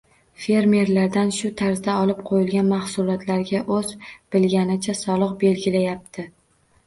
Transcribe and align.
Fermerlardan 0.43 1.27
shu 1.39 1.49
tarzda 1.59 1.97
olib 2.05 2.23
qo‘yilgan 2.29 2.71
mahsulotlarga 2.71 3.61
o‘z 3.77 3.93
bilganicha 4.37 4.95
soliq 5.03 5.35
belgilayapti. 5.47 6.27